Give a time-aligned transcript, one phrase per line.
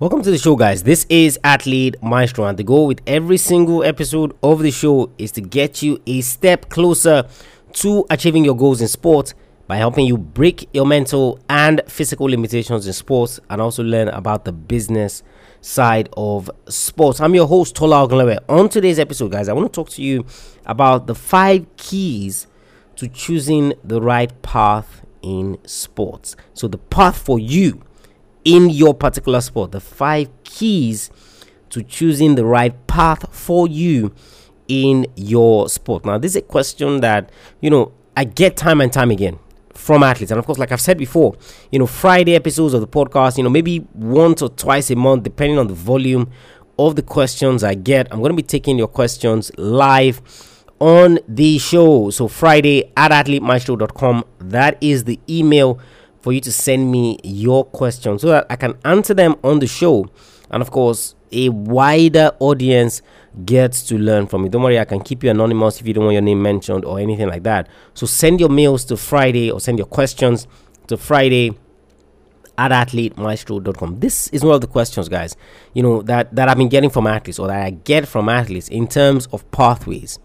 [0.00, 0.82] Welcome to the show, guys.
[0.82, 5.30] This is Athlete Maestro, and the goal with every single episode of the show is
[5.30, 7.28] to get you a step closer
[7.74, 9.34] to achieving your goals in sport
[9.68, 14.44] by helping you break your mental and physical limitations in sports and also learn about
[14.44, 15.22] the business
[15.60, 17.20] side of sports.
[17.20, 18.38] I'm your host, Tola Ogunlewe.
[18.48, 20.26] On today's episode, guys, I want to talk to you
[20.66, 22.48] about the five keys
[22.96, 26.34] to choosing the right path in sports.
[26.52, 27.80] So, the path for you
[28.44, 29.72] in your particular sport.
[29.72, 31.10] The five keys
[31.70, 34.14] to choosing the right path for you
[34.68, 36.04] in your sport.
[36.04, 37.30] Now, this is a question that,
[37.60, 39.38] you know, I get time and time again
[39.72, 40.30] from athletes.
[40.30, 41.34] And of course, like I've said before,
[41.72, 45.24] you know, Friday episodes of the podcast, you know, maybe once or twice a month,
[45.24, 46.30] depending on the volume
[46.78, 48.08] of the questions I get.
[48.10, 50.22] I'm going to be taking your questions live
[50.80, 52.10] on the show.
[52.10, 54.24] So, Friday at athletemaestro.com.
[54.38, 55.78] That is the email
[56.24, 59.66] for you to send me your questions so that I can answer them on the
[59.66, 60.08] show.
[60.50, 63.02] And of course, a wider audience
[63.44, 64.48] gets to learn from you.
[64.48, 66.98] Don't worry, I can keep you anonymous if you don't want your name mentioned or
[66.98, 67.68] anything like that.
[67.92, 70.46] So send your mails to Friday or send your questions
[70.86, 71.50] to Friday
[72.56, 74.00] at athletemaestro.com.
[74.00, 75.36] This is one of the questions, guys,
[75.74, 78.68] you know, that, that I've been getting from athletes or that I get from athletes
[78.68, 80.18] in terms of pathways.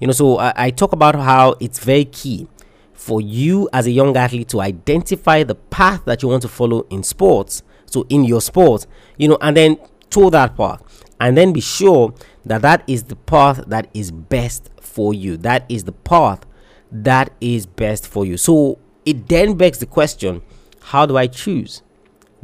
[0.00, 2.48] You know, so I, I talk about how it's very key
[2.94, 6.86] for you as a young athlete to identify the path that you want to follow
[6.90, 7.62] in sports.
[7.86, 8.86] So, in your sport,
[9.18, 9.78] you know, and then
[10.10, 10.82] to that path,
[11.20, 12.14] and then be sure
[12.44, 15.36] that that is the path that is best for you.
[15.36, 16.46] That is the path
[16.90, 18.36] that is best for you.
[18.36, 20.42] So, it then begs the question
[20.80, 21.82] how do I choose?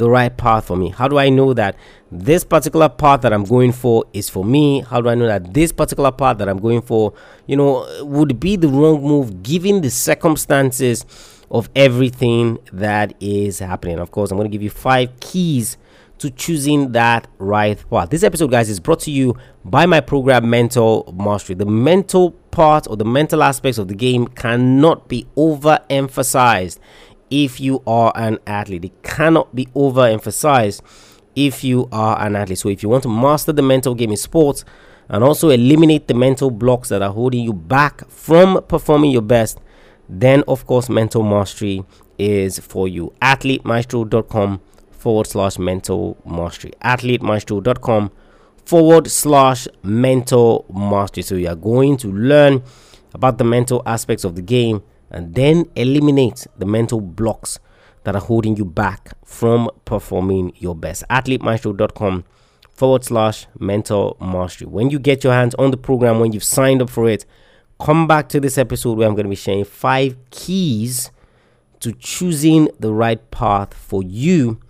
[0.01, 0.89] The right path for me?
[0.89, 1.77] How do I know that
[2.11, 4.81] this particular path that I'm going for is for me?
[4.81, 7.13] How do I know that this particular path that I'm going for,
[7.47, 11.05] you know, would be the wrong move given the circumstances
[11.51, 13.99] of everything that is happening?
[13.99, 15.77] Of course, I'm going to give you five keys
[16.19, 18.11] to choosing that right path.
[18.11, 21.55] This episode, guys, is brought to you by my program Mental Mastery.
[21.55, 26.79] The mental part or the mental aspects of the game cannot be overemphasized
[27.31, 28.85] if you are an athlete.
[28.85, 30.83] It cannot be overemphasized
[31.37, 32.59] if you are an athlete.
[32.59, 34.65] So, if you want to master the mental game in sports
[35.09, 39.59] and also eliminate the mental blocks that are holding you back from performing your best,
[40.09, 41.85] then of course, mental mastery
[42.19, 43.13] is for you.
[43.23, 44.61] AthleteMaestro.com
[44.91, 46.73] forward slash mental mastery.
[46.83, 48.11] AthleteMaestro.com
[48.65, 51.23] forward slash mental mastery.
[51.23, 52.63] So, you are going to learn
[53.15, 57.59] about the mental aspects of the game and then eliminate the mental blocks
[58.05, 61.05] that are holding you back from performing your best.
[61.11, 62.25] AthleteMaestro.com
[62.71, 64.67] forward slash mental mastery.
[64.67, 67.27] When you get your hands on the program, when you've signed up for it,
[67.79, 71.11] come back to this episode where I'm going to be sharing five keys
[71.81, 74.61] to choosing the right path for you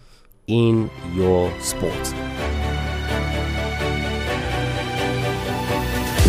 [0.47, 2.13] in your sport.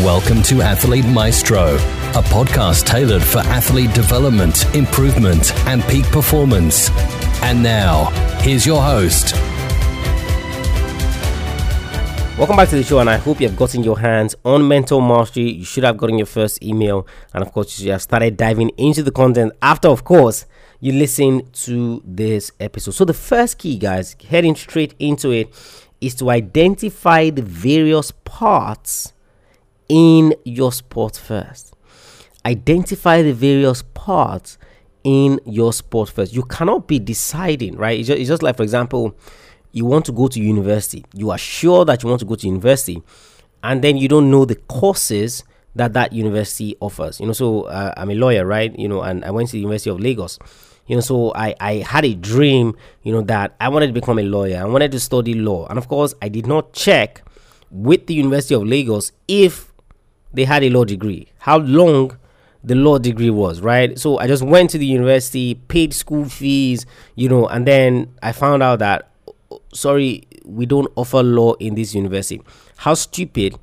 [0.03, 1.77] Welcome to Athlete Maestro
[2.11, 6.89] a podcast tailored for athlete development, improvement, and peak performance.
[7.41, 8.07] And now,
[8.41, 9.33] here's your host.
[12.37, 14.99] Welcome back to the show, and I hope you have gotten your hands on Mental
[14.99, 15.51] Mastery.
[15.51, 19.03] You should have gotten your first email, and of course, you have started diving into
[19.03, 20.45] the content after, of course,
[20.81, 22.91] you listen to this episode.
[22.91, 25.47] So, the first key, guys, heading straight into it,
[26.01, 29.13] is to identify the various parts
[29.87, 31.71] in your sport first
[32.45, 34.57] identify the various parts
[35.03, 36.33] in your sport first.
[36.33, 37.99] You cannot be deciding, right?
[37.99, 39.15] It's just, it's just like, for example,
[39.71, 41.05] you want to go to university.
[41.13, 43.01] You are sure that you want to go to university,
[43.63, 45.43] and then you don't know the courses
[45.75, 47.19] that that university offers.
[47.19, 48.77] You know, so uh, I'm a lawyer, right?
[48.77, 50.39] You know, and I went to the University of Lagos.
[50.87, 54.19] You know, so I, I had a dream, you know, that I wanted to become
[54.19, 54.57] a lawyer.
[54.57, 55.67] I wanted to study law.
[55.67, 57.21] And of course, I did not check
[57.69, 59.71] with the University of Lagos if
[60.33, 61.29] they had a law degree.
[61.39, 62.17] How long
[62.63, 63.97] the law degree was, right?
[63.97, 66.85] So I just went to the university, paid school fees,
[67.15, 69.09] you know, and then I found out that,
[69.73, 72.41] sorry, we don't offer law in this university.
[72.77, 73.57] How stupid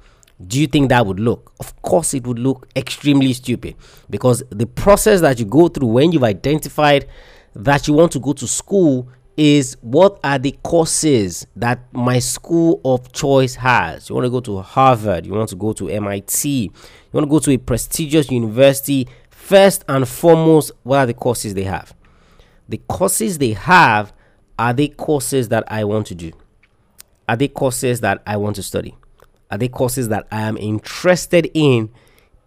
[0.47, 1.53] do you think that would look?
[1.61, 3.77] Of course, it would look extremely stupid
[4.09, 7.09] because the process that you go through when you've identified
[7.55, 12.81] that you want to go to school is what are the courses that my school
[12.85, 14.09] of choice has.
[14.09, 16.73] You want to go to Harvard, you want to go to MIT,
[17.13, 19.09] you want to go to a prestigious university.
[19.31, 21.95] First and foremost, what are the courses they have?
[22.69, 24.13] The courses they have
[24.59, 26.33] are they courses that I want to do?
[27.29, 28.95] Are they courses that I want to study?
[29.51, 31.91] Are they courses that I am interested in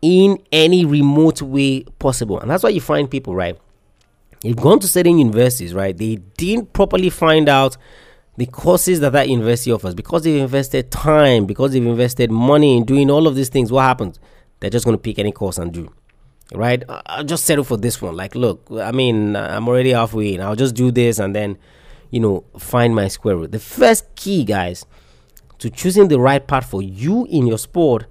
[0.01, 2.39] in any remote way possible?
[2.39, 3.57] And that's why you find people, right?
[4.41, 5.95] They've gone to certain universities, right?
[5.95, 7.77] They didn't properly find out
[8.37, 12.85] the courses that that university offers, because they've invested time, because they've invested money in
[12.85, 14.19] doing all of these things, what happens?
[14.61, 15.91] They're just going to pick any course and do.
[16.53, 16.83] Right?
[16.87, 18.15] I'll just settle for this one.
[18.15, 20.41] Like, look, I mean, I'm already halfway in.
[20.41, 21.57] I'll just do this and then,
[22.09, 23.51] you know, find my square root.
[23.51, 24.85] The first key, guys,
[25.59, 28.05] to choosing the right path for you in your sport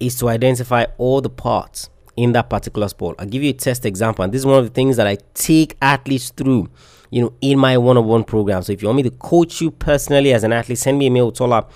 [0.00, 3.16] is to identify all the parts in that particular sport.
[3.18, 5.18] I'll give you a test example, and this is one of the things that I
[5.34, 6.68] take athletes through,
[7.10, 8.62] you know, in my one-on-one program.
[8.62, 11.10] So if you want me to coach you personally as an athlete, send me a
[11.10, 11.66] mail, Tola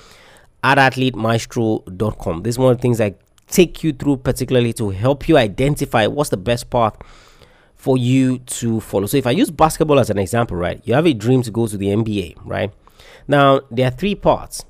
[0.65, 2.43] at athletemaestro.com.
[2.43, 3.15] This is one of the things I
[3.53, 6.97] take you through particularly to help you identify what's the best path
[7.77, 9.07] for you to follow.
[9.07, 10.81] So if I use basketball as an example, right?
[10.85, 12.73] You have a dream to go to the NBA, right?
[13.29, 14.65] Now, there are three parts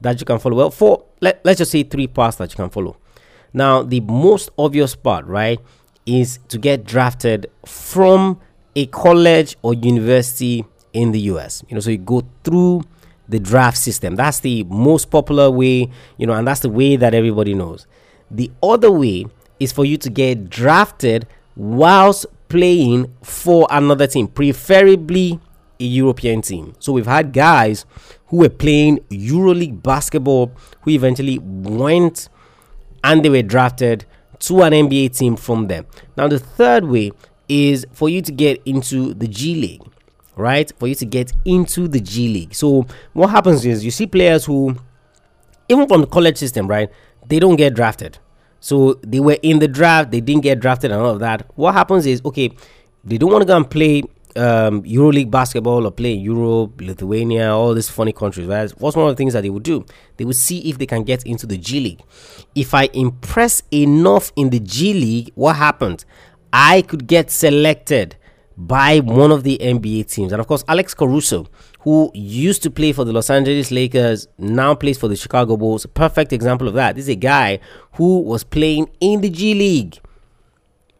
[0.00, 0.56] that you can follow.
[0.56, 2.96] Well, four, let, let's just say three paths that you can follow.
[3.52, 5.58] Now, the most obvious part, right,
[6.06, 8.40] is to get drafted from
[8.76, 11.64] a college or university in the US.
[11.68, 12.82] You know, so you go through
[13.28, 14.16] the draft system.
[14.16, 17.86] That's the most popular way, you know, and that's the way that everybody knows.
[18.30, 19.26] The other way
[19.60, 21.26] is for you to get drafted
[21.56, 25.40] whilst playing for another team, preferably
[25.80, 26.74] a European team.
[26.78, 27.84] So we've had guys
[28.26, 30.52] who were playing EuroLeague basketball
[30.82, 32.28] who eventually went
[33.04, 34.04] and they were drafted
[34.40, 35.86] to an NBA team from them.
[36.16, 37.12] Now, the third way
[37.48, 39.82] is for you to get into the G League,
[40.36, 40.70] right?
[40.78, 42.54] For you to get into the G League.
[42.54, 44.76] So, what happens is you see players who,
[45.68, 46.90] even from the college system, right,
[47.28, 48.18] they don't get drafted.
[48.60, 51.48] So, they were in the draft, they didn't get drafted, and all of that.
[51.54, 52.50] What happens is, okay,
[53.04, 54.02] they don't want to go and play
[54.36, 58.70] um, EuroLeague basketball or play in Europe, Lithuania, all these funny countries, right?
[58.78, 59.84] What's one of the things that they would do?
[60.16, 62.02] They would see if they can get into the G League.
[62.54, 66.04] If I impress enough in the G League, what happens?
[66.52, 68.16] I could get selected
[68.58, 70.32] by one of the NBA teams.
[70.32, 71.46] And of course, Alex Caruso,
[71.80, 75.86] who used to play for the Los Angeles Lakers, now plays for the Chicago Bulls.
[75.86, 76.96] Perfect example of that.
[76.96, 77.60] This is a guy
[77.92, 79.98] who was playing in the G League.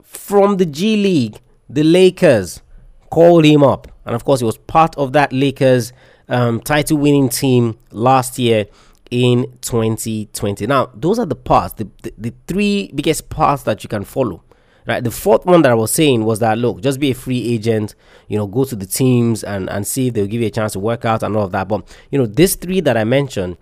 [0.05, 2.63] From the G League, the Lakers
[3.11, 3.89] called him up.
[4.07, 5.93] And of course, he was part of that Lakers
[6.29, 8.67] um, title winning team last year
[9.11, 10.67] in 2020.
[10.69, 14.45] Now, those are the paths, the, the, the, three biggest paths that you can follow.
[14.89, 15.05] Right.
[15.05, 17.95] The fourth one that I was saying was that look, just be a free agent,
[18.27, 20.73] you know, go to the teams and, and see if they'll give you a chance
[20.73, 21.69] to work out and all of that.
[21.69, 23.59] But you know, these three that I mentioned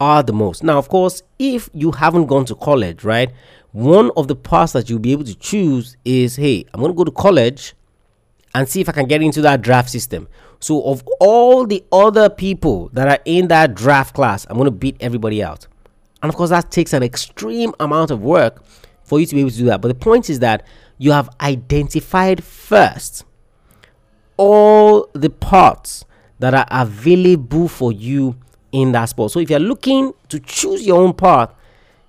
[0.00, 0.64] are the most.
[0.64, 3.30] Now, of course, if you haven't gone to college, right,
[3.72, 7.04] one of the paths that you'll be able to choose is hey, I'm gonna go
[7.04, 7.74] to college
[8.54, 10.28] and see if I can get into that draft system.
[10.60, 14.70] So, of all the other people that are in that draft class, I'm going to
[14.70, 15.66] beat everybody out.
[16.22, 18.62] And of course, that takes an extreme amount of work
[19.10, 19.80] for you to be able to do that.
[19.80, 20.64] But the point is that
[20.98, 23.24] you have identified first
[24.36, 26.04] all the parts
[26.38, 28.36] that are available for you
[28.70, 29.32] in that sport.
[29.32, 31.52] So, if you're looking to choose your own path,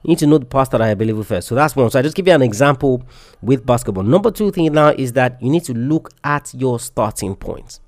[0.03, 1.47] you need to know the parts that are available first.
[1.47, 1.89] So that's one.
[1.89, 3.03] So I just give you an example
[3.41, 4.03] with basketball.
[4.03, 7.79] Number two thing now is that you need to look at your starting point.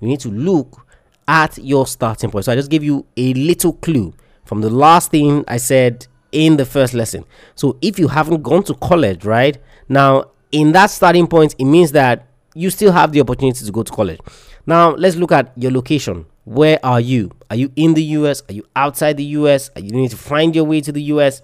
[0.00, 0.86] You need to look
[1.28, 2.46] at your starting point.
[2.46, 4.12] So I just give you a little clue
[4.44, 7.24] from the last thing I said in the first lesson.
[7.54, 9.56] So if you haven't gone to college, right
[9.88, 13.82] now in that starting point, it means that you still have the opportunity to go
[13.82, 14.20] to college.
[14.66, 16.26] Now let's look at your location.
[16.44, 17.30] Where are you?
[17.50, 18.42] Are you in the US?
[18.48, 19.70] Are you outside the US?
[19.76, 21.42] Are you need to find your way to the US?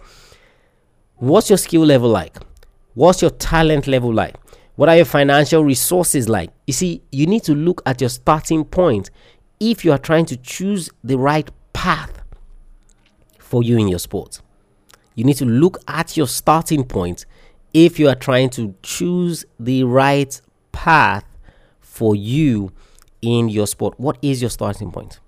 [1.17, 2.37] What's your skill level like?
[2.95, 4.37] What's your talent level like?
[4.77, 6.51] What are your financial resources like?
[6.67, 9.11] You see, you need to look at your starting point
[9.61, 12.23] if you are trying to choose the right path
[13.39, 14.41] for you in your sport.
[15.19, 17.27] You need to look at your starting point
[17.75, 21.25] if you are trying to choose the right path
[21.81, 22.71] for you
[23.21, 23.99] in your sport.
[23.99, 25.19] What is your starting point?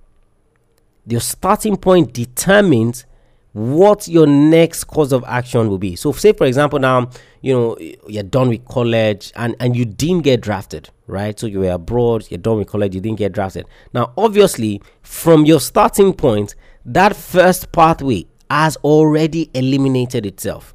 [1.08, 3.04] Your starting point determines
[3.52, 5.96] what your next course of action will be.
[5.96, 10.22] So, say for example, now you know you're done with college and and you didn't
[10.22, 11.36] get drafted, right?
[11.36, 13.66] So you were abroad, you're done with college, you didn't get drafted.
[13.92, 16.54] Now, obviously, from your starting point,
[16.84, 20.74] that first pathway has already eliminated itself.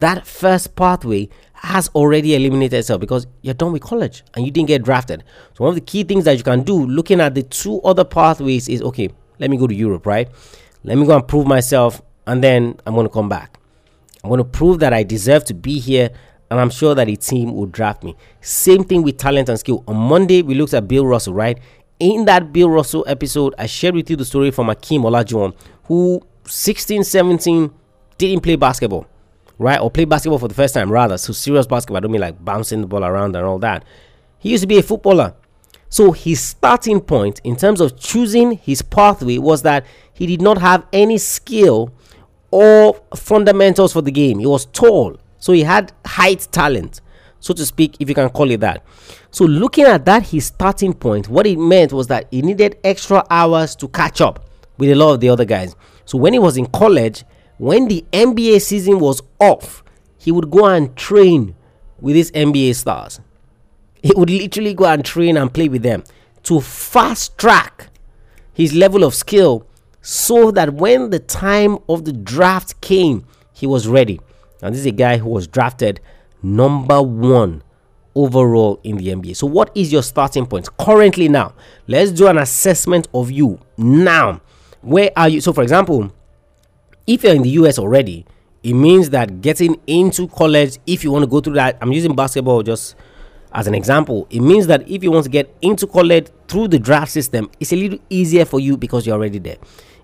[0.00, 4.68] That first pathway has already eliminated itself because you're done with college and you didn't
[4.68, 5.24] get drafted.
[5.54, 8.04] So one of the key things that you can do looking at the two other
[8.04, 10.28] pathways is okay, let me go to Europe, right?
[10.84, 13.58] Let me go and prove myself and then I'm going to come back.
[14.22, 16.10] I'm going to prove that I deserve to be here
[16.50, 18.16] and I'm sure that a team will draft me.
[18.40, 19.84] Same thing with talent and skill.
[19.86, 21.58] On Monday, we looked at Bill Russell, right?
[22.00, 25.54] In that Bill Russell episode, I shared with you the story from Akeem Olajuwon,
[25.84, 27.72] who 16, 17
[28.16, 29.06] didn't play basketball
[29.58, 29.80] right?
[29.80, 31.18] Or play basketball for the first time, rather.
[31.18, 31.98] So serious basketball.
[31.98, 33.84] I don't mean like bouncing the ball around and all that.
[34.38, 35.34] He used to be a footballer.
[35.90, 40.58] So his starting point in terms of choosing his pathway was that he did not
[40.58, 41.92] have any skill
[42.50, 44.38] or fundamentals for the game.
[44.38, 47.00] He was tall, so he had height talent,
[47.40, 48.84] so to speak, if you can call it that.
[49.30, 53.24] So looking at that, his starting point, what it meant was that he needed extra
[53.30, 55.74] hours to catch up with a lot of the other guys.
[56.08, 57.22] So when he was in college,
[57.58, 59.84] when the NBA season was off,
[60.16, 61.54] he would go and train
[62.00, 63.20] with these NBA stars.
[64.02, 66.04] He would literally go and train and play with them
[66.44, 67.90] to fast track
[68.54, 69.66] his level of skill
[70.00, 74.18] so that when the time of the draft came, he was ready.
[74.62, 76.00] And this is a guy who was drafted
[76.42, 77.62] number one
[78.14, 79.36] overall in the NBA.
[79.36, 81.52] So, what is your starting point currently now?
[81.86, 84.40] Let's do an assessment of you now.
[84.82, 85.40] Where are you?
[85.40, 86.12] So, for example,
[87.06, 88.26] if you're in the US already,
[88.62, 92.14] it means that getting into college, if you want to go through that, I'm using
[92.14, 92.96] basketball just
[93.52, 96.78] as an example, it means that if you want to get into college through the
[96.78, 99.56] draft system, it's a little easier for you because you're already there.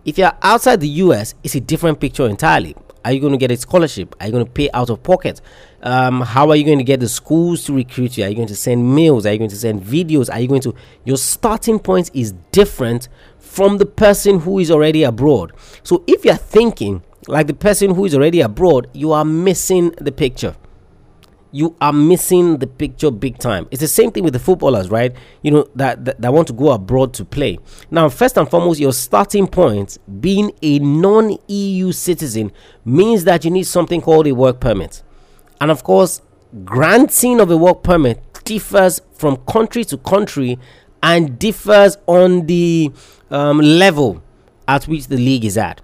[0.04, 2.74] If you're outside the US, it's a different picture entirely.
[3.04, 4.14] Are you going to get a scholarship?
[4.18, 5.42] Are you going to pay out of pocket?
[5.82, 8.24] Um, how are you going to get the schools to recruit you?
[8.24, 9.26] Are you going to send mails?
[9.26, 10.32] Are you going to send videos?
[10.32, 10.74] Are you going to?
[11.04, 13.08] Your starting point is different
[13.54, 15.52] from the person who is already abroad.
[15.82, 20.12] So if you're thinking like the person who is already abroad, you are missing the
[20.12, 20.56] picture
[21.54, 23.68] you are missing the picture big time.
[23.70, 25.14] It's the same thing with the footballers, right?
[25.42, 27.60] You know, that, that, that want to go abroad to play.
[27.92, 32.50] Now, first and foremost, your starting point being a non EU citizen
[32.84, 35.04] means that you need something called a work permit.
[35.60, 36.22] And of course,
[36.64, 40.58] granting of a work permit differs from country to country
[41.04, 42.90] and differs on the
[43.30, 44.22] um, level
[44.66, 45.80] at which the league is at.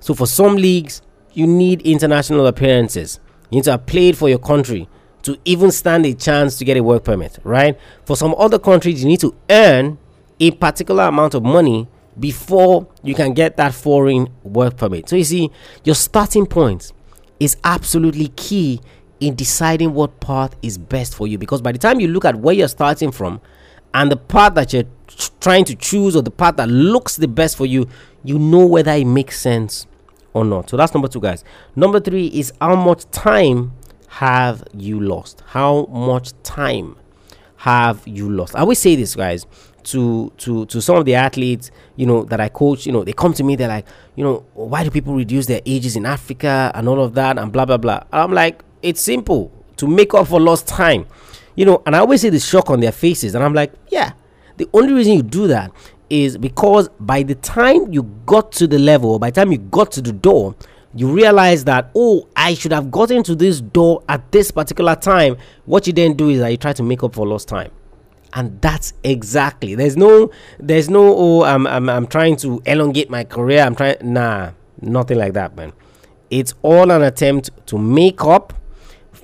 [0.00, 3.20] So, for some leagues, you need international appearances.
[3.50, 4.88] You need to have played for your country
[5.22, 7.78] to even stand a chance to get a work permit, right?
[8.04, 9.98] For some other countries, you need to earn
[10.40, 11.86] a particular amount of money
[12.18, 15.08] before you can get that foreign work permit.
[15.08, 15.50] So you see,
[15.84, 16.92] your starting point
[17.38, 18.80] is absolutely key
[19.20, 22.36] in deciding what path is best for you because by the time you look at
[22.36, 23.40] where you're starting from
[23.94, 24.84] and the path that you're
[25.40, 27.88] trying to choose or the path that looks the best for you,
[28.24, 29.86] you know whether it makes sense
[30.32, 30.70] or not.
[30.70, 31.44] So that's number 2 guys.
[31.76, 33.72] Number 3 is how much time
[34.08, 35.42] have you lost?
[35.46, 36.96] How much time
[37.56, 38.54] have you lost?
[38.56, 39.46] I always say this, guys,
[39.84, 42.86] to to to some of the athletes, you know, that I coach.
[42.86, 45.60] You know, they come to me, they're like, you know, why do people reduce their
[45.66, 48.04] ages in Africa and all of that and blah blah blah.
[48.12, 51.06] I'm like, it's simple to make up for lost time,
[51.56, 51.82] you know.
[51.84, 54.12] And I always see the shock on their faces, and I'm like, yeah,
[54.56, 55.72] the only reason you do that
[56.10, 59.90] is because by the time you got to the level, by the time you got
[59.92, 60.54] to the door,
[60.94, 65.36] you realize that oh i should have gotten to this door at this particular time.
[65.64, 67.70] What you then do is that you try to make up for lost time.
[68.34, 73.24] And that's exactly there's no there's no oh i'm i'm, I'm trying to elongate my
[73.24, 73.60] career.
[73.62, 75.72] I'm trying nah nothing like that man.
[76.30, 78.52] It's all an attempt to make up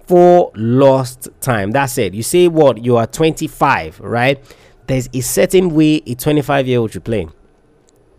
[0.07, 1.71] for lost time.
[1.71, 2.15] That's it.
[2.15, 2.83] You say what?
[2.83, 4.43] You are 25 right
[4.89, 7.29] there's a certain way a 25 year old should play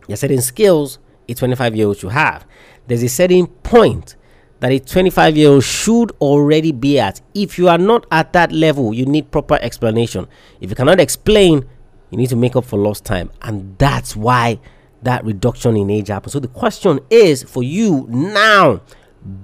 [0.07, 2.45] there's certain skills a 25 year old should have
[2.87, 4.15] there's a certain point
[4.59, 7.21] that a 25 year old should already be at.
[7.33, 10.27] If you are not at that level, you need proper explanation.
[10.59, 11.67] If you cannot explain,
[12.09, 13.31] you need to make up for lost time.
[13.41, 14.59] And that's why
[15.03, 16.33] that reduction in age happens.
[16.33, 18.81] So the question is for you now,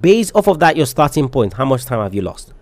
[0.00, 2.52] based off of that, your starting point, how much time have you lost?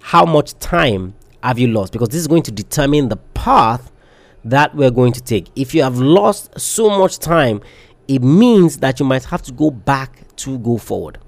[0.00, 1.92] How much time have you lost?
[1.92, 3.92] Because this is going to determine the path
[4.44, 5.48] that we're going to take.
[5.56, 7.60] If you have lost so much time,
[8.06, 11.18] it means that you might have to go back to go forward.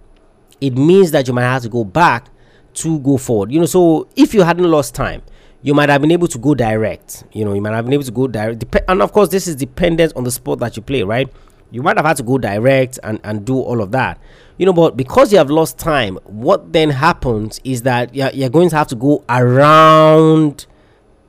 [0.60, 2.28] It means that you might have to go back
[2.74, 3.52] to go forward.
[3.52, 5.22] You know, so if you hadn't lost time,
[5.62, 7.24] you might have been able to go direct.
[7.32, 8.60] You know, you might have been able to go direct.
[8.60, 11.30] Dep- and of course, this is dependent on the sport that you play, right?
[11.70, 14.18] You might have had to go direct and, and do all of that.
[14.60, 18.50] You know, but because you have lost time, what then happens is that you're, you're
[18.50, 20.66] going to have to go around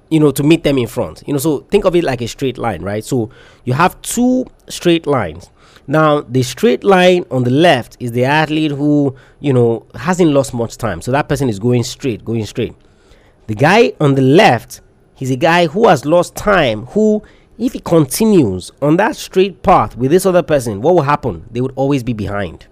[0.09, 1.23] you know to meet them in front.
[1.25, 3.05] You know so think of it like a straight line right?
[3.05, 3.29] So
[3.63, 5.49] you have two straight lines.
[5.87, 10.53] Now the straight line on the left is the athlete who you know hasn't lost
[10.53, 11.01] much time.
[11.01, 12.75] So that person is going straight going straight.
[13.47, 14.81] The guy on the left
[15.15, 17.23] he's a guy who has lost time who
[17.57, 21.45] if he continues on that straight path with this other person what will happen?
[21.49, 22.67] They would always be behind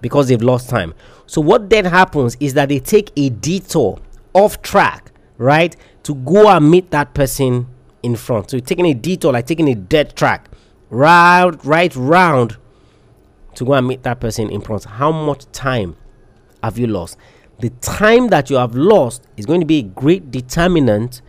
[0.00, 0.94] because they've lost time
[1.26, 3.98] so what then happens is that they take a detour
[4.34, 7.66] off track right to go and meet that person
[8.02, 8.50] in front.
[8.50, 10.50] So you're taking a detour, like taking a dead track,
[10.88, 12.56] right, right round
[13.54, 14.84] to go and meet that person in front.
[14.84, 15.96] How much time
[16.62, 17.16] have you lost?
[17.60, 21.20] The time that you have lost is going to be a great determinant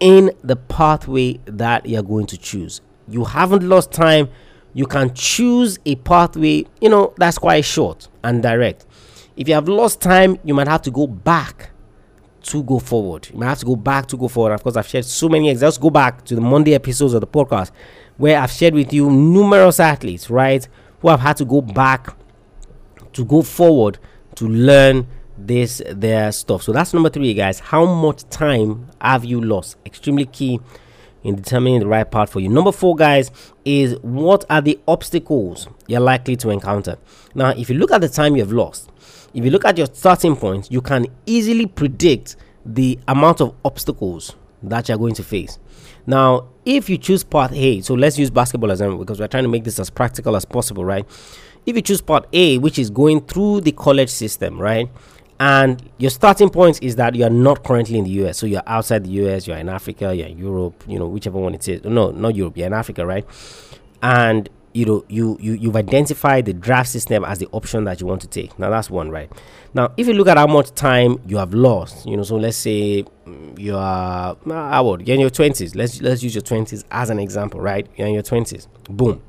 [0.00, 2.80] in the pathway that you're going to choose.
[3.08, 4.28] You haven't lost time.
[4.74, 8.84] You can choose a pathway, you know, that's quite short and direct.
[9.36, 11.70] If you have lost time, you might have to go back
[12.44, 13.28] to go forward.
[13.32, 14.52] You might have to go back to go forward.
[14.52, 15.78] Of course, I've shared so many examples.
[15.78, 17.70] Go back to the Monday episodes of the podcast
[18.16, 20.66] where I've shared with you numerous athletes, right,
[21.00, 22.16] who have had to go back
[23.12, 23.98] to go forward
[24.36, 25.06] to learn
[25.38, 26.62] this their stuff.
[26.62, 27.58] So that's number three, guys.
[27.60, 29.76] How much time have you lost?
[29.84, 30.60] Extremely key
[31.22, 32.48] in determining the right path for you.
[32.48, 33.30] Number four, guys,
[33.64, 36.96] is what are the obstacles you're likely to encounter?
[37.34, 38.90] Now, if you look at the time you've lost,
[39.34, 44.34] if you look at your starting point, you can easily predict the amount of obstacles
[44.62, 45.58] that you're going to face.
[46.06, 49.44] Now, if you choose path A, so let's use basketball as example because we're trying
[49.44, 51.04] to make this as practical as possible, right?
[51.66, 54.88] If you choose part A, which is going through the college system, right?
[55.38, 58.38] And your starting point is that you are not currently in the US.
[58.38, 61.54] So you're outside the US, you're in Africa, you're in Europe, you know, whichever one
[61.54, 61.84] it is.
[61.84, 63.26] No, not Europe, you're in Africa, right?
[64.02, 68.06] And you know, you, you you've identified the draft system as the option that you
[68.06, 68.58] want to take.
[68.58, 69.30] Now that's one, right?
[69.72, 72.58] Now, if you look at how much time you have lost, you know, so let's
[72.58, 75.06] say mm, you are how old?
[75.06, 75.74] You're in your twenties.
[75.74, 77.86] Let's let's use your twenties as an example, right?
[77.96, 78.68] You're in your twenties.
[78.88, 79.22] Boom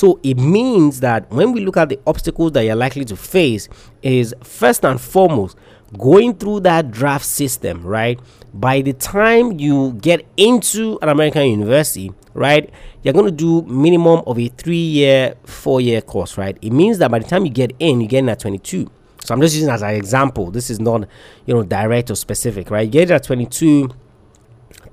[0.00, 3.68] so it means that when we look at the obstacles that you're likely to face,
[4.00, 5.58] is first and foremost
[5.98, 8.18] going through that draft system, right?
[8.54, 12.70] By the time you get into an American university, right,
[13.02, 16.56] you're going to do minimum of a three year, four year course, right?
[16.62, 18.90] It means that by the time you get in, you get in at 22.
[19.22, 20.50] So I'm just using as an example.
[20.50, 21.06] This is not,
[21.44, 22.86] you know, direct or specific, right?
[22.86, 23.90] You get at 22,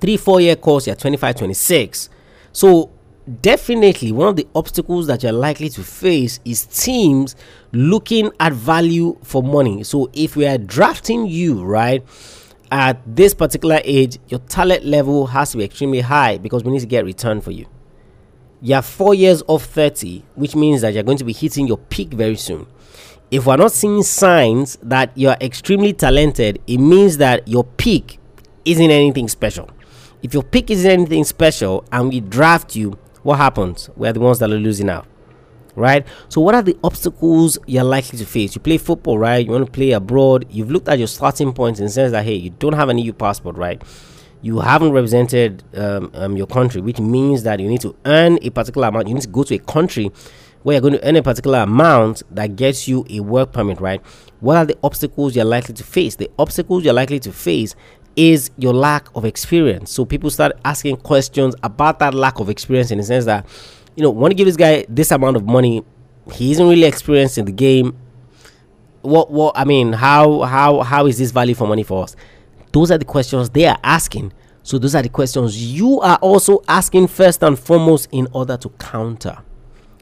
[0.02, 2.10] three, four year course, you're 25, 26.
[2.52, 2.92] So
[3.42, 7.36] definitely one of the obstacles that you're likely to face is teams
[7.72, 9.84] looking at value for money.
[9.84, 12.04] So if we are drafting you, right,
[12.72, 16.82] at this particular age, your talent level has to be extremely high because we need
[16.82, 17.66] to get return for you.
[18.62, 22.14] You're four years off 30, which means that you're going to be hitting your peak
[22.14, 22.66] very soon.
[23.30, 28.20] If we're not seeing signs that you're extremely talented, it means that your peak
[28.66, 29.70] isn't anything special.
[30.24, 33.90] If your pick isn't anything special and we draft you, what happens?
[33.98, 35.06] We're the ones that are losing out.
[35.76, 36.08] Right?
[36.30, 38.56] So, what are the obstacles you're likely to face?
[38.56, 39.46] You play football, right?
[39.46, 40.48] You want to play abroad.
[40.50, 42.98] You've looked at your starting points in the sense that, hey, you don't have an
[42.98, 43.84] EU passport, right?
[44.42, 48.50] You haven't represented um, um, your country, which means that you need to earn a
[48.50, 49.10] particular amount.
[49.10, 50.10] You need to go to a country
[50.64, 54.02] where you're going to earn a particular amount that gets you a work permit, right?
[54.40, 56.16] What are the obstacles you're likely to face?
[56.16, 57.76] The obstacles you're likely to face
[58.18, 59.92] is your lack of experience.
[59.92, 63.46] So people start asking questions about that lack of experience in the sense that,
[63.96, 65.86] you know, want to give this guy this amount of money,
[66.34, 67.96] he isn't really experienced in the game.
[69.04, 72.16] What what I mean, how how how is this value for money for us?
[72.74, 74.34] Those are the questions they are asking.
[74.64, 78.70] So those are the questions you are also asking first and foremost in order to
[78.72, 79.38] counter.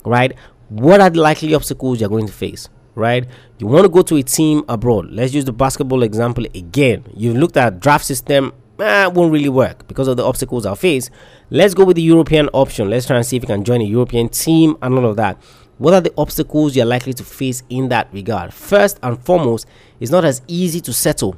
[0.05, 0.33] Right?
[0.69, 2.69] What are the likely obstacles you're going to face?
[2.95, 3.27] Right?
[3.59, 5.11] You want to go to a team abroad.
[5.11, 7.05] Let's use the basketball example again.
[7.13, 11.09] You've looked at draft system, eh, won't really work because of the obstacles I'll face.
[11.49, 12.89] Let's go with the European option.
[12.89, 15.37] Let's try and see if you can join a European team and all of that.
[15.77, 18.53] What are the obstacles you're likely to face in that regard?
[18.53, 19.67] First and foremost,
[19.99, 21.35] it's not as easy to settle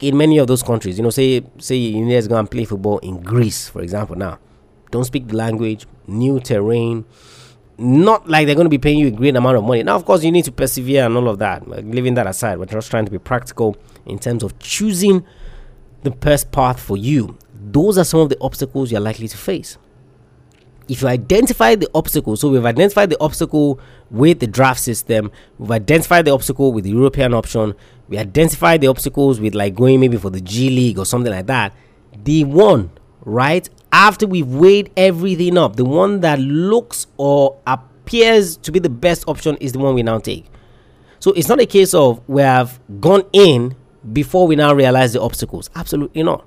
[0.00, 0.98] in many of those countries.
[0.98, 4.16] You know, say say you need to go and play football in Greece, for example.
[4.16, 4.38] Now,
[4.90, 7.04] don't speak the language, new terrain
[7.78, 9.82] not like they're going to be paying you a great amount of money.
[9.82, 11.68] Now, of course, you need to persevere and all of that.
[11.68, 15.24] leaving that aside, we're just trying to be practical in terms of choosing
[16.02, 17.36] the best path for you.
[17.52, 19.76] Those are some of the obstacles you're likely to face.
[20.88, 25.72] If you identify the obstacle, so we've identified the obstacle with the draft system, we've
[25.72, 27.74] identified the obstacle with the European option,
[28.08, 31.46] we identified the obstacles with like going maybe for the G League or something like
[31.46, 31.74] that.
[32.22, 32.92] The one,
[33.24, 38.90] right, after we've weighed everything up, the one that looks or appears to be the
[38.90, 40.44] best option is the one we now take.
[41.18, 43.74] So it's not a case of we have gone in
[44.12, 45.70] before we now realize the obstacles.
[45.74, 46.46] Absolutely not.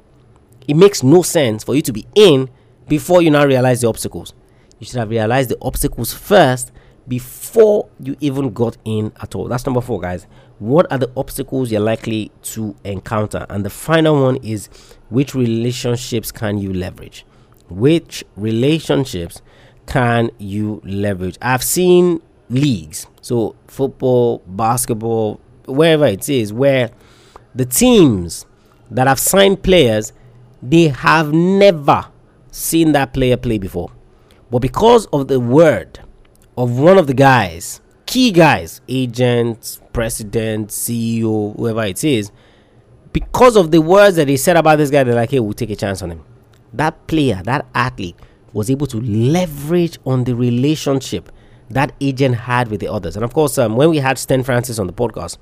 [0.67, 2.51] It makes no sense for you to be in
[2.88, 4.35] before you now realize the obstacles.
[4.77, 6.71] You should have realized the obstacles first
[7.07, 9.47] before you even got in at all.
[9.47, 10.27] That's number four, guys.
[10.59, 13.47] What are the obstacles you're likely to encounter?
[13.49, 14.69] And the final one is
[15.09, 17.25] which relationships can you leverage?
[17.71, 19.41] Which relationships
[19.86, 21.38] can you leverage?
[21.41, 26.91] I've seen leagues, so football, basketball, wherever it is, where
[27.55, 28.45] the teams
[28.91, 30.13] that have signed players,
[30.62, 32.05] they have never
[32.51, 33.91] seen that player play before.
[34.49, 35.99] But because of the word
[36.58, 42.32] of one of the guys, key guys, agents, president, CEO, whoever it is,
[43.13, 45.69] because of the words that they said about this guy, they're like, hey, we'll take
[45.69, 46.23] a chance on him
[46.73, 48.15] that player, that athlete,
[48.53, 51.32] was able to leverage on the relationship
[51.69, 53.15] that agent had with the others.
[53.15, 55.38] And of course, um, when we had Stan Francis on the podcast,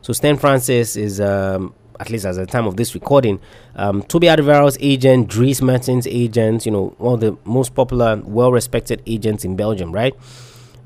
[0.00, 3.40] so Stan Francis is, um, at least at the time of this recording,
[3.76, 8.52] um, Toby Alderweireld's agent, Dries Mertens' agent, you know, one of the most popular, well
[8.52, 10.14] respected agents in Belgium, right?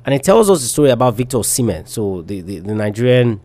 [0.05, 3.41] And it tells us the story about Victor Osimhen, so the, the, the Nigerian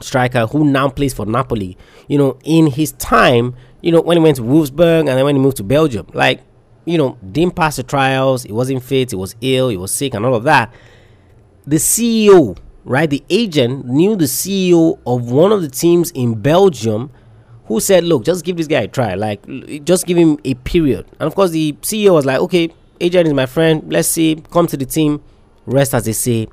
[0.00, 1.76] striker who now plays for Napoli.
[2.08, 5.36] You know, in his time, you know, when he went to Wolfsburg and then when
[5.36, 6.42] he moved to Belgium, like
[6.88, 10.14] you know, didn't pass the trials, he wasn't fit, he was ill, he was sick,
[10.14, 10.72] and all of that.
[11.66, 17.10] The CEO, right, the agent knew the CEO of one of the teams in Belgium
[17.66, 19.44] who said, Look, just give this guy a try, like,
[19.84, 21.06] just give him a period.
[21.20, 22.70] And of course, the CEO was like, Okay,
[23.02, 25.22] agent is my friend, let's see, come to the team.
[25.66, 26.48] Rest, as they say,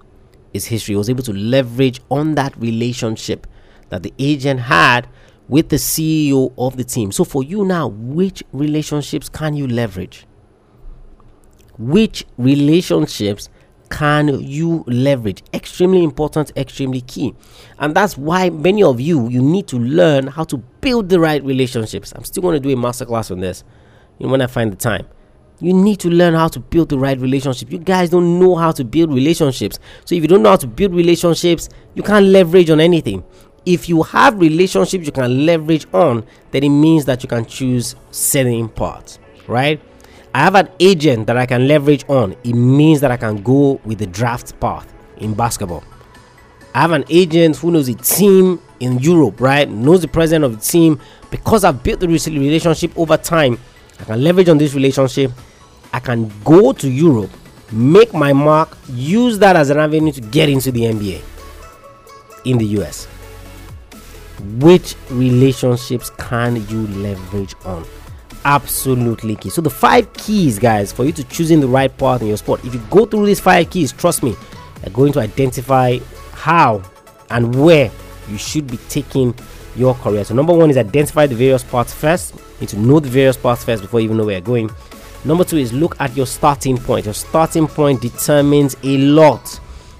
[0.56, 0.94] is history.
[0.94, 3.46] He was able to leverage on that relationship
[3.90, 5.08] that the agent had
[5.48, 7.12] with the CEO of the team.
[7.12, 10.26] So for you now, which relationships can you leverage?
[11.78, 13.50] Which relationships
[13.90, 15.44] can you leverage?
[15.54, 17.36] Extremely important, extremely key.
[17.78, 21.44] And that's why many of you you need to learn how to build the right
[21.44, 22.14] relationships.
[22.16, 23.64] I'm still going to do a masterclass on this
[24.18, 25.06] when I find the time.
[25.60, 27.72] You need to learn how to build the right relationship.
[27.72, 29.80] You guys don't know how to build relationships.
[30.04, 33.24] So if you don't know how to build relationships, you can't leverage on anything
[33.66, 37.96] if you have relationships you can leverage on, then it means that you can choose
[38.12, 39.82] certain parts, right?
[40.34, 42.34] I have an agent that I can leverage on.
[42.44, 45.84] It means that I can go with the draft path in basketball.
[46.74, 49.70] I have an agent who knows the team in Europe, right?
[49.70, 51.00] Knows the president of the team.
[51.32, 53.58] Because I've built the relationship over time,
[54.00, 55.32] I can leverage on this relationship.
[55.94, 57.32] I can go to Europe,
[57.72, 61.22] make my mark, use that as an avenue to get into the NBA
[62.46, 63.08] in the US
[64.60, 67.86] which relationships can you leverage on?
[68.44, 69.50] Absolutely key.
[69.50, 72.64] So the five keys guys for you to choosing the right path in your sport.
[72.64, 74.36] If you go through these five keys trust me
[74.84, 75.98] you're going to identify
[76.34, 76.84] how
[77.30, 77.90] and where
[78.30, 79.34] you should be taking
[79.76, 80.24] your career.
[80.24, 82.36] So number one is identify the various parts first.
[82.36, 84.70] You need to know the various parts first before you even know where you're going.
[85.26, 87.06] Number two is look at your starting point.
[87.06, 89.60] Your starting point determines a lot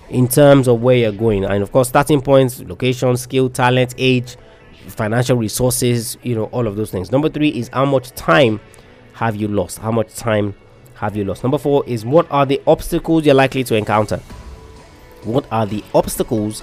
[0.10, 1.44] in terms of where you're going.
[1.46, 4.38] And of course starting points location skill talent age
[4.88, 7.12] financial resources you know all of those things.
[7.12, 8.60] Number three is how much time
[9.14, 9.80] have you lost?
[9.80, 10.54] How much time
[10.96, 11.44] have you lost?
[11.44, 14.18] Number four is what are the obstacles you're likely to encounter?
[15.24, 16.62] What are the obstacles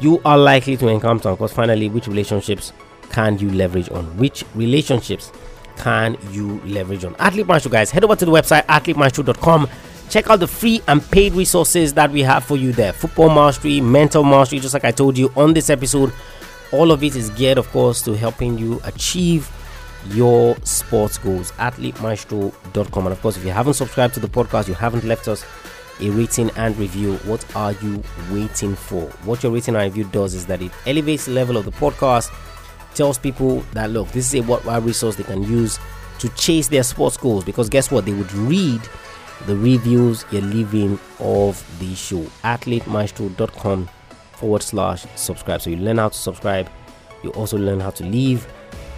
[0.00, 2.72] you are likely to encounter of course finally which relationships
[3.10, 4.04] can you leverage on?
[4.16, 5.32] Which relationships
[5.76, 7.16] can you leverage on?
[7.16, 9.68] Athlete maestro guys head over to the website athletemaestro.com
[10.08, 12.92] check out the free and paid resources that we have for you there.
[12.92, 16.12] Football mastery mental mastery just like i told you on this episode.
[16.72, 19.50] All of it is geared of course to helping you achieve
[20.10, 21.52] your sports goals.
[21.52, 25.44] Athletemaestro.com and of course if you haven't subscribed to the podcast you haven't left us
[26.00, 30.34] a rating and review what are you waiting for what your rating and review does
[30.34, 32.32] is that it elevates the level of the podcast
[32.94, 35.78] tells people that look this is a worthwhile resource they can use
[36.18, 38.80] to chase their sports goals because guess what they would read
[39.46, 42.22] the reviews you're leaving of the show.
[42.44, 43.88] AthleteMaestro.com
[44.32, 45.62] forward slash subscribe.
[45.62, 46.68] So you learn how to subscribe.
[47.22, 48.46] You also learn how to leave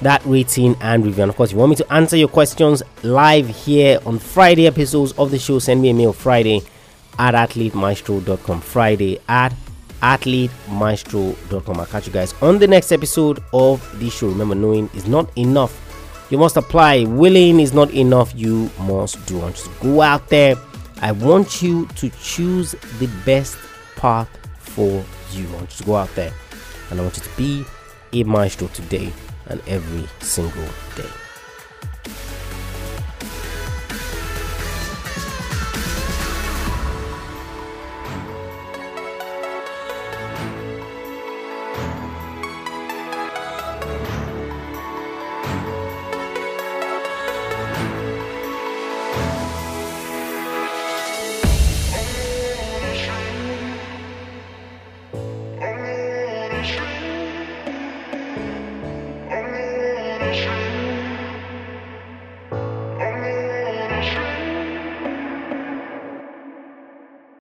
[0.03, 1.23] that rating and review.
[1.25, 4.67] And of course, if you want me to answer your questions live here on Friday
[4.67, 6.63] episodes of the show, send me a mail Friday
[7.21, 8.61] at athletemaestro.com.
[8.61, 9.55] Friday at
[10.03, 11.79] athletemaestro.com.
[11.79, 14.27] I'll catch you guys on the next episode of the show.
[14.27, 15.87] Remember, knowing is not enough
[16.31, 17.05] you must apply.
[17.07, 18.33] Willing is not enough.
[18.37, 19.43] You must do.
[19.43, 20.55] And just go out there.
[21.03, 23.59] I want you to choose the best
[23.97, 24.29] path
[24.61, 25.49] for you.
[25.49, 26.33] I want you to go out there
[26.91, 27.65] and I want you to be
[28.13, 29.13] a maestro today
[29.47, 31.11] and every single day.